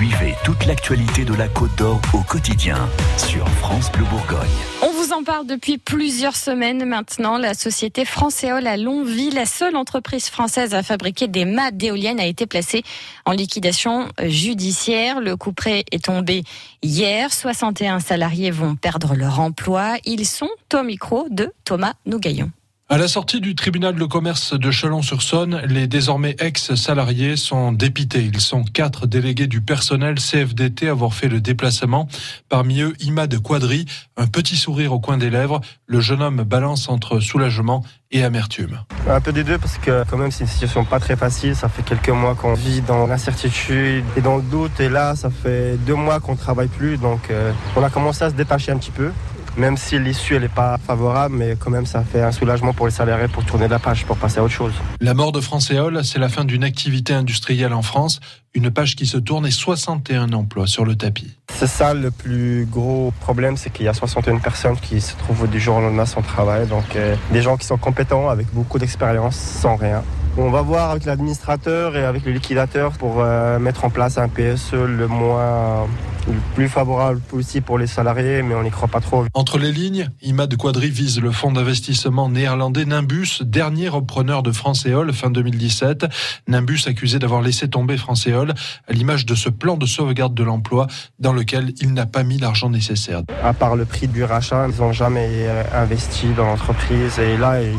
Suivez 0.00 0.34
toute 0.44 0.64
l'actualité 0.64 1.26
de 1.26 1.34
la 1.34 1.46
Côte 1.46 1.76
d'Or 1.76 2.00
au 2.14 2.22
quotidien 2.22 2.88
sur 3.18 3.46
France 3.46 3.92
Bleu 3.92 4.06
Bourgogne. 4.06 4.48
On 4.80 4.90
vous 4.92 5.12
en 5.12 5.22
parle 5.22 5.46
depuis 5.46 5.76
plusieurs 5.76 6.36
semaines 6.36 6.86
maintenant. 6.86 7.36
La 7.36 7.52
société 7.52 8.06
Francéol 8.06 8.66
à 8.66 8.78
Longville, 8.78 9.34
la 9.34 9.44
seule 9.44 9.76
entreprise 9.76 10.30
française 10.30 10.72
à 10.72 10.82
fabriquer 10.82 11.28
des 11.28 11.44
mâts 11.44 11.70
d'éoliennes, 11.70 12.18
a 12.18 12.24
été 12.24 12.46
placée 12.46 12.82
en 13.26 13.32
liquidation 13.32 14.08
judiciaire. 14.22 15.20
Le 15.20 15.36
coup 15.36 15.52
près 15.52 15.84
est 15.92 16.06
tombé 16.06 16.44
hier. 16.80 17.30
61 17.30 18.00
salariés 18.00 18.50
vont 18.50 18.76
perdre 18.76 19.14
leur 19.14 19.38
emploi. 19.38 19.98
Ils 20.06 20.24
sont 20.24 20.48
au 20.72 20.82
micro 20.82 21.26
de 21.28 21.52
Thomas 21.66 21.92
Nougaillon. 22.06 22.50
À 22.92 22.98
la 22.98 23.06
sortie 23.06 23.40
du 23.40 23.54
tribunal 23.54 23.94
de 23.94 24.04
commerce 24.04 24.52
de 24.58 24.68
Chalon-sur-Saône, 24.72 25.62
les 25.68 25.86
désormais 25.86 26.34
ex-salariés 26.40 27.36
sont 27.36 27.70
dépités. 27.70 28.24
Ils 28.24 28.40
sont 28.40 28.64
quatre 28.64 29.06
délégués 29.06 29.46
du 29.46 29.60
personnel 29.60 30.16
CFDT 30.16 30.88
à 30.88 30.90
avoir 30.90 31.14
fait 31.14 31.28
le 31.28 31.40
déplacement. 31.40 32.08
Parmi 32.48 32.80
eux, 32.80 32.94
Imad 32.98 33.40
Quadri, 33.40 33.84
un 34.16 34.26
petit 34.26 34.56
sourire 34.56 34.92
au 34.92 34.98
coin 34.98 35.18
des 35.18 35.30
lèvres. 35.30 35.60
Le 35.86 36.00
jeune 36.00 36.20
homme 36.20 36.42
balance 36.42 36.88
entre 36.88 37.20
soulagement 37.20 37.84
et 38.10 38.24
amertume. 38.24 38.80
Un 39.08 39.20
peu 39.20 39.30
des 39.30 39.44
deux 39.44 39.58
parce 39.58 39.78
que 39.78 40.02
quand 40.10 40.18
même 40.18 40.32
c'est 40.32 40.42
une 40.42 40.50
situation 40.50 40.84
pas 40.84 40.98
très 40.98 41.14
facile. 41.14 41.54
Ça 41.54 41.68
fait 41.68 41.84
quelques 41.84 42.08
mois 42.08 42.34
qu'on 42.34 42.54
vit 42.54 42.80
dans 42.80 43.06
l'incertitude 43.06 44.04
et 44.16 44.20
dans 44.20 44.38
le 44.38 44.42
doute. 44.42 44.80
Et 44.80 44.88
là, 44.88 45.14
ça 45.14 45.30
fait 45.30 45.76
deux 45.86 45.94
mois 45.94 46.18
qu'on 46.18 46.34
travaille 46.34 46.66
plus. 46.66 46.98
Donc 46.98 47.30
euh, 47.30 47.52
on 47.76 47.84
a 47.84 47.88
commencé 47.88 48.24
à 48.24 48.30
se 48.30 48.34
détacher 48.34 48.72
un 48.72 48.78
petit 48.78 48.90
peu 48.90 49.12
même 49.60 49.76
si 49.76 49.98
l'issue 49.98 50.40
n'est 50.40 50.48
pas 50.48 50.78
favorable, 50.78 51.36
mais 51.36 51.54
quand 51.58 51.70
même 51.70 51.84
ça 51.84 52.02
fait 52.02 52.22
un 52.22 52.32
soulagement 52.32 52.72
pour 52.72 52.86
les 52.86 52.92
salariés 52.92 53.28
pour 53.28 53.44
tourner 53.44 53.68
la 53.68 53.78
page, 53.78 54.06
pour 54.06 54.16
passer 54.16 54.38
à 54.38 54.42
autre 54.42 54.54
chose. 54.54 54.72
La 55.00 55.12
mort 55.12 55.32
de 55.32 55.40
Francéol, 55.40 56.02
c'est 56.02 56.18
la 56.18 56.30
fin 56.30 56.44
d'une 56.44 56.64
activité 56.64 57.12
industrielle 57.12 57.74
en 57.74 57.82
France, 57.82 58.20
une 58.54 58.70
page 58.70 58.96
qui 58.96 59.04
se 59.04 59.18
tourne 59.18 59.46
et 59.46 59.50
61 59.50 60.32
emplois 60.32 60.66
sur 60.66 60.86
le 60.86 60.96
tapis. 60.96 61.36
C'est 61.52 61.66
ça 61.66 61.92
le 61.92 62.10
plus 62.10 62.66
gros 62.70 63.12
problème, 63.20 63.58
c'est 63.58 63.70
qu'il 63.70 63.84
y 63.84 63.88
a 63.88 63.94
61 63.94 64.38
personnes 64.38 64.76
qui 64.76 65.00
se 65.02 65.14
trouvent 65.16 65.48
du 65.48 65.60
jour 65.60 65.76
au 65.76 65.80
lendemain 65.82 66.06
sans 66.06 66.22
travail, 66.22 66.66
donc 66.66 66.96
euh, 66.96 67.14
des 67.30 67.42
gens 67.42 67.58
qui 67.58 67.66
sont 67.66 67.78
compétents 67.78 68.30
avec 68.30 68.46
beaucoup 68.54 68.78
d'expérience 68.78 69.36
sans 69.36 69.76
rien. 69.76 70.02
On 70.38 70.50
va 70.50 70.62
voir 70.62 70.90
avec 70.90 71.04
l'administrateur 71.04 71.96
et 71.96 72.04
avec 72.04 72.24
le 72.24 72.32
liquidateur 72.32 72.92
pour 72.92 73.16
euh, 73.18 73.58
mettre 73.58 73.84
en 73.84 73.90
place 73.90 74.16
un 74.16 74.28
PSE 74.28 74.72
le 74.72 75.06
moins 75.06 75.86
le 76.26 76.38
plus 76.54 76.68
favorable 76.68 77.20
possible 77.20 77.64
pour 77.64 77.78
les 77.78 77.86
salariés, 77.86 78.42
mais 78.42 78.54
on 78.54 78.62
n'y 78.62 78.70
croit 78.70 78.88
pas 78.88 79.00
trop. 79.00 79.24
Entre 79.34 79.58
les 79.58 79.72
lignes, 79.72 80.10
Imad 80.22 80.56
Quadri 80.56 80.90
vise 80.90 81.20
le 81.20 81.30
fonds 81.30 81.52
d'investissement 81.52 82.28
néerlandais 82.28 82.84
Nimbus, 82.84 83.42
dernier 83.42 83.88
repreneur 83.88 84.42
de 84.42 84.52
Francéol 84.52 85.12
fin 85.12 85.30
2017. 85.30 86.06
Nimbus 86.48 86.80
accusé 86.86 87.18
d'avoir 87.18 87.42
laissé 87.42 87.68
tomber 87.68 87.96
Francéol 87.96 88.54
à 88.88 88.92
l'image 88.92 89.26
de 89.26 89.34
ce 89.34 89.48
plan 89.48 89.76
de 89.76 89.86
sauvegarde 89.86 90.34
de 90.34 90.42
l'emploi 90.42 90.86
dans 91.18 91.32
lequel 91.32 91.72
il 91.80 91.92
n'a 91.92 92.06
pas 92.06 92.22
mis 92.22 92.38
l'argent 92.38 92.70
nécessaire. 92.70 93.22
À 93.42 93.52
part 93.52 93.76
le 93.76 93.84
prix 93.84 94.08
du 94.08 94.24
rachat, 94.24 94.68
ils 94.68 94.80
n'ont 94.80 94.92
jamais 94.92 95.28
euh, 95.30 95.62
investi 95.74 96.28
dans 96.36 96.46
l'entreprise 96.46 97.18
et 97.18 97.36
là, 97.36 97.62
ils, 97.62 97.78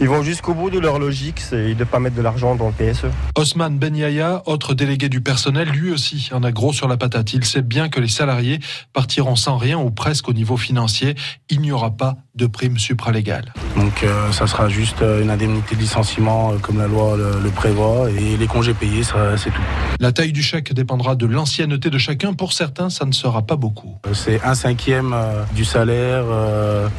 vont 0.00 0.22
jusqu'au 0.22 0.54
bout 0.54 0.70
de 0.70 0.78
leur 0.78 0.98
logique, 0.98 1.40
c'est 1.40 1.74
de 1.74 1.78
ne 1.78 1.84
pas 1.84 1.98
mettre 1.98 2.16
de 2.16 2.22
l'argent 2.22 2.54
dans 2.56 2.68
le 2.68 2.72
PSE. 2.72 3.06
Osman 3.36 3.78
Benyaya, 3.78 4.42
autre 4.46 4.74
délégué 4.74 5.08
du 5.08 5.20
personnel, 5.20 5.68
lui 5.68 5.90
aussi 5.90 6.28
en 6.32 6.42
a 6.42 6.52
gros 6.52 6.72
sur 6.72 6.88
la 6.88 6.96
patate. 6.96 7.32
Il 7.32 7.44
sait 7.44 7.62
bien 7.62 7.88
que 7.88 8.00
les 8.00 8.08
salariés 8.08 8.60
partiront 8.92 9.36
sans 9.36 9.56
rien 9.56 9.78
ou 9.78 9.90
presque 9.90 10.28
au 10.28 10.32
niveau 10.32 10.56
financier. 10.56 11.14
Il 11.48 11.60
n'y 11.60 11.72
aura 11.72 11.90
pas 11.90 12.16
de 12.34 12.46
prime 12.46 12.78
supralégale. 12.78 13.52
Donc 13.76 14.02
euh, 14.02 14.32
ça 14.32 14.48
sera 14.48 14.68
juste 14.68 15.02
euh, 15.02 15.22
une 15.22 15.30
indemnité 15.30 15.76
de 15.76 15.80
licenciement 15.80 16.52
euh, 16.52 16.58
comme 16.58 16.78
la 16.78 16.88
loi 16.88 17.16
le, 17.16 17.50
prévoit 17.50 18.10
et 18.10 18.36
les 18.36 18.46
congés 18.48 18.74
payés, 18.74 19.02
c'est 19.04 19.50
tout. 19.50 19.62
La 20.00 20.10
taille 20.10 20.32
du 20.32 20.42
chèque 20.42 20.72
dépendra 20.72 21.14
de 21.14 21.26
l'ancienneté 21.26 21.88
de 21.88 21.98
chacun. 21.98 22.32
Pour 22.32 22.52
certains, 22.52 22.90
ça 22.90 23.04
ne 23.04 23.12
sera 23.12 23.42
pas 23.42 23.54
beaucoup. 23.54 23.96
C'est 24.12 24.42
un 24.42 24.54
cinquième 24.54 25.14
du 25.54 25.64
salaire 25.64 26.24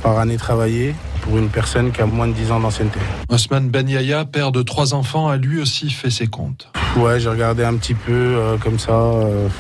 par 0.02 0.18
année 0.18 0.38
travaillée 0.38 0.96
pour 1.22 1.38
une 1.38 1.50
personne 1.50 1.92
qui 1.92 2.02
a 2.02 2.06
moins 2.06 2.28
de 2.28 2.34
10 2.34 2.52
ans 2.52 2.60
d'ancienneté. 2.62 3.00
Osman 3.28 3.70
Ben 3.70 3.90
Yaya, 3.90 4.24
père 4.24 4.54
de 4.54 4.62
trois 4.62 4.94
enfants, 4.94 5.28
a 5.28 5.36
lui 5.36 5.60
aussi 5.60 5.90
fait 5.90 6.10
ses 6.10 6.28
comptes. 6.28 6.70
Ouais, 6.96 7.20
j'ai 7.20 7.30
regardé 7.30 7.66
un 7.66 7.76
petit 7.76 7.96
peu 7.96 8.38
comme 8.64 8.80
ça. 8.80 9.12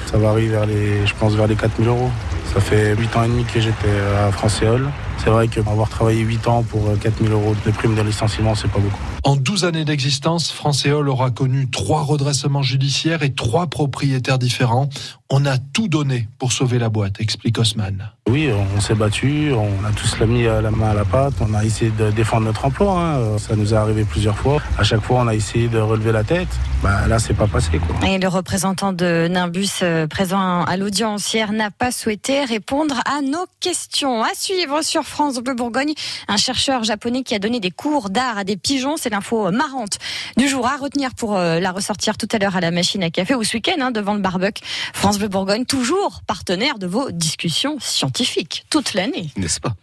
Ça 0.05 0.17
varie 0.17 0.47
vers 0.47 0.65
les, 0.65 1.05
je 1.05 1.13
pense, 1.15 1.33
vers 1.33 1.47
les 1.47 1.55
4000 1.55 1.89
euros. 1.89 2.11
Ça 2.53 2.61
fait 2.61 2.95
8 2.95 3.17
ans 3.17 3.23
et 3.23 3.27
demi 3.27 3.43
que 3.43 3.59
j'étais 3.59 3.99
à 4.25 4.31
Francéol. 4.31 4.89
C'est 5.25 5.31
vrai 5.31 5.47
qu'avoir 5.47 5.89
travaillé 5.89 6.21
8 6.21 6.47
ans 6.47 6.61
pour 6.61 6.83
4000 6.99 7.31
euh, 7.31 7.33
euros 7.33 7.55
de 7.65 7.71
prime 7.71 7.95
de 7.95 8.01
licenciement, 8.03 8.53
c'est 8.53 8.67
pas 8.67 8.77
beaucoup. 8.77 9.01
En 9.23 9.35
12 9.35 9.65
années 9.65 9.83
d'existence, 9.83 10.51
Francéol 10.51 11.09
aura 11.09 11.31
connu 11.31 11.67
trois 11.71 12.03
redressements 12.03 12.61
judiciaires 12.61 13.23
et 13.23 13.33
trois 13.33 13.65
propriétaires 13.65 14.37
différents. 14.37 14.87
On 15.31 15.47
a 15.47 15.57
tout 15.57 15.87
donné 15.87 16.29
pour 16.37 16.51
sauver 16.51 16.77
la 16.77 16.89
boîte, 16.89 17.19
explique 17.19 17.57
Osman. 17.57 18.14
Oui, 18.27 18.49
on 18.75 18.81
s'est 18.81 18.95
battu, 18.95 19.53
on 19.53 19.85
a 19.85 19.91
tous 19.91 20.17
la 20.17 20.25
mis 20.25 20.45
la 20.45 20.71
main 20.71 20.89
à 20.89 20.93
la 20.95 21.05
pâte, 21.05 21.35
on 21.41 21.53
a 21.53 21.63
essayé 21.63 21.91
de 21.91 22.09
défendre 22.09 22.47
notre 22.47 22.65
emploi. 22.65 22.99
Hein. 22.99 23.37
Ça 23.37 23.55
nous 23.55 23.75
est 23.75 23.77
arrivé 23.77 24.03
plusieurs 24.03 24.35
fois. 24.35 24.59
À 24.79 24.83
chaque 24.83 25.01
fois, 25.01 25.19
on 25.19 25.27
a 25.27 25.35
essayé 25.35 25.67
de 25.67 25.77
relever 25.77 26.11
la 26.11 26.23
tête. 26.23 26.47
Bah, 26.81 27.05
là, 27.07 27.19
c'est 27.19 27.35
pas 27.35 27.45
passé. 27.45 27.77
Quoi. 27.77 28.09
Et 28.09 28.17
le 28.17 28.27
représentant 28.27 28.93
de 28.93 29.27
Nimbus 29.29 29.67
euh, 29.83 30.07
présent 30.07 30.63
à 30.63 30.75
l'audience 30.75 31.31
hier 31.31 31.51
n'a 31.51 31.69
pas 31.69 31.91
souhaité 31.91 32.45
répondre 32.45 32.99
à 33.05 33.21
nos 33.21 33.45
questions. 33.59 34.23
À 34.23 34.33
suivre 34.33 34.81
sur 34.81 35.03
France 35.03 35.35
Bleu 35.37 35.53
Bourgogne, 35.53 35.93
un 36.27 36.37
chercheur 36.37 36.83
japonais 36.83 37.21
qui 37.21 37.35
a 37.35 37.39
donné 37.39 37.59
des 37.59 37.71
cours 37.71 38.09
d'art 38.09 38.39
à 38.39 38.43
des 38.43 38.57
pigeons. 38.57 38.97
C'est 38.97 39.11
l'info 39.11 39.51
marrante 39.51 39.99
du 40.35 40.47
jour 40.47 40.65
à 40.65 40.77
retenir 40.77 41.13
pour 41.13 41.37
euh, 41.37 41.59
la 41.59 41.71
ressortir 41.71 42.17
tout 42.17 42.27
à 42.31 42.39
l'heure 42.39 42.55
à 42.55 42.59
la 42.59 42.71
machine 42.71 43.03
à 43.03 43.11
café 43.11 43.35
ou 43.35 43.43
ce 43.43 43.53
week-end 43.53 43.79
hein, 43.81 43.91
devant 43.91 44.15
le 44.15 44.21
barbecue. 44.21 44.63
France 44.93 45.19
Bleu 45.19 45.27
Bourgogne, 45.27 45.65
toujours 45.65 46.21
partenaire 46.25 46.79
de 46.79 46.87
vos 46.87 47.11
discussions 47.11 47.77
scientifiques 47.79 48.14
toute 48.69 48.93
l'année. 48.93 49.29
N'est-ce 49.35 49.59
pas? 49.59 49.75